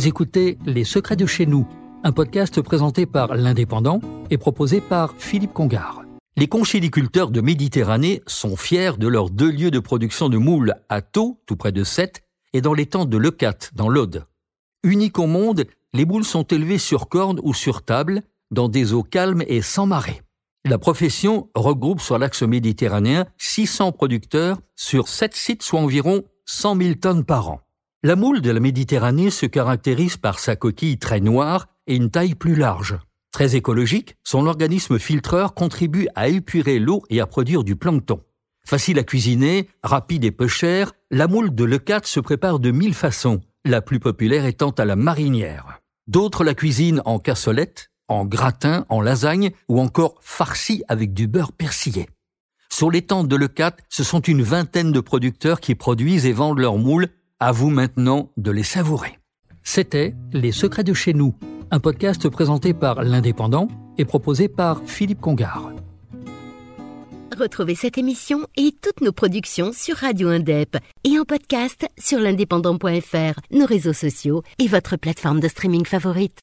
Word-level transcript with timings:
Vous 0.00 0.08
écoutez 0.08 0.56
Les 0.64 0.84
Secrets 0.84 1.14
de 1.14 1.26
chez 1.26 1.44
nous, 1.44 1.68
un 2.04 2.12
podcast 2.12 2.62
présenté 2.62 3.04
par 3.04 3.34
l'Indépendant 3.34 4.00
et 4.30 4.38
proposé 4.38 4.80
par 4.80 5.12
Philippe 5.18 5.52
Congard. 5.52 6.04
Les 6.38 6.46
conchyliculteurs 6.46 7.30
de 7.30 7.42
Méditerranée 7.42 8.22
sont 8.26 8.56
fiers 8.56 8.96
de 8.96 9.06
leurs 9.06 9.28
deux 9.28 9.50
lieux 9.50 9.70
de 9.70 9.78
production 9.78 10.30
de 10.30 10.38
moules 10.38 10.74
à 10.88 11.02
Thau, 11.02 11.42
tout 11.44 11.56
près 11.56 11.70
de 11.70 11.84
Sète, 11.84 12.22
et 12.54 12.62
dans 12.62 12.72
l'étang 12.72 13.04
de 13.04 13.18
Leucate, 13.18 13.72
dans 13.74 13.90
l'Aude. 13.90 14.24
Uniques 14.84 15.18
au 15.18 15.26
monde, 15.26 15.66
les 15.92 16.06
moules 16.06 16.24
sont 16.24 16.44
élevées 16.44 16.78
sur 16.78 17.10
corne 17.10 17.38
ou 17.42 17.52
sur 17.52 17.82
table, 17.82 18.22
dans 18.50 18.70
des 18.70 18.94
eaux 18.94 19.02
calmes 19.02 19.44
et 19.48 19.60
sans 19.60 19.84
marée. 19.84 20.22
La 20.64 20.78
profession 20.78 21.50
regroupe 21.54 22.00
sur 22.00 22.18
l'axe 22.18 22.42
méditerranéen 22.42 23.26
600 23.36 23.92
producteurs 23.92 24.62
sur 24.76 25.08
7 25.08 25.36
sites, 25.36 25.62
soit 25.62 25.80
environ 25.80 26.22
100 26.46 26.80
000 26.80 26.94
tonnes 26.94 27.24
par 27.26 27.50
an. 27.50 27.60
La 28.02 28.16
moule 28.16 28.40
de 28.40 28.50
la 28.50 28.60
Méditerranée 28.60 29.28
se 29.28 29.44
caractérise 29.44 30.16
par 30.16 30.38
sa 30.38 30.56
coquille 30.56 30.96
très 30.96 31.20
noire 31.20 31.66
et 31.86 31.96
une 31.96 32.10
taille 32.10 32.34
plus 32.34 32.54
large. 32.54 32.98
Très 33.30 33.56
écologique, 33.56 34.16
son 34.24 34.46
organisme 34.46 34.98
filtreur 34.98 35.52
contribue 35.52 36.08
à 36.14 36.28
épurer 36.28 36.78
l'eau 36.78 37.02
et 37.10 37.20
à 37.20 37.26
produire 37.26 37.62
du 37.62 37.76
plancton. 37.76 38.22
Facile 38.64 38.98
à 38.98 39.02
cuisiner, 39.02 39.68
rapide 39.82 40.24
et 40.24 40.30
peu 40.30 40.48
cher, 40.48 40.92
la 41.10 41.28
moule 41.28 41.54
de 41.54 41.62
Leucate 41.62 42.06
se 42.06 42.20
prépare 42.20 42.58
de 42.58 42.70
mille 42.70 42.94
façons, 42.94 43.42
la 43.66 43.82
plus 43.82 44.00
populaire 44.00 44.46
étant 44.46 44.70
à 44.70 44.86
la 44.86 44.96
marinière. 44.96 45.82
D'autres 46.06 46.42
la 46.42 46.54
cuisinent 46.54 47.02
en 47.04 47.18
cassolette, 47.18 47.90
en 48.08 48.24
gratin, 48.24 48.86
en 48.88 49.02
lasagne 49.02 49.50
ou 49.68 49.78
encore 49.78 50.14
farci 50.22 50.82
avec 50.88 51.12
du 51.12 51.28
beurre 51.28 51.52
persillé. 51.52 52.08
Sur 52.72 52.90
l'étang 52.90 53.24
de 53.24 53.36
Leucate, 53.36 53.82
ce 53.90 54.04
sont 54.04 54.20
une 54.20 54.42
vingtaine 54.42 54.90
de 54.90 55.00
producteurs 55.00 55.60
qui 55.60 55.74
produisent 55.74 56.24
et 56.24 56.32
vendent 56.32 56.60
leurs 56.60 56.78
moules. 56.78 57.08
À 57.42 57.52
vous 57.52 57.70
maintenant 57.70 58.30
de 58.36 58.50
les 58.50 58.62
savourer. 58.62 59.18
C'était 59.62 60.14
Les 60.34 60.52
Secrets 60.52 60.84
de 60.84 60.92
chez 60.92 61.14
nous, 61.14 61.34
un 61.70 61.80
podcast 61.80 62.28
présenté 62.28 62.74
par 62.74 63.02
l'Indépendant 63.02 63.68
et 63.96 64.04
proposé 64.04 64.46
par 64.46 64.82
Philippe 64.84 65.22
Congard. 65.22 65.72
Retrouvez 67.34 67.74
cette 67.74 67.96
émission 67.96 68.46
et 68.58 68.72
toutes 68.82 69.00
nos 69.00 69.12
productions 69.12 69.72
sur 69.72 69.96
Radio 69.96 70.28
Indep 70.28 70.76
et 71.04 71.18
en 71.18 71.24
podcast 71.24 71.86
sur 71.98 72.20
l'indépendant.fr, 72.20 73.40
nos 73.50 73.64
réseaux 73.64 73.94
sociaux 73.94 74.42
et 74.58 74.68
votre 74.68 74.98
plateforme 74.98 75.40
de 75.40 75.48
streaming 75.48 75.86
favorite. 75.86 76.36